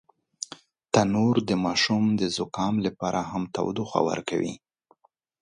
[0.93, 4.53] تنور د ماشوم د زکام لپاره هم تودوخه ورکوي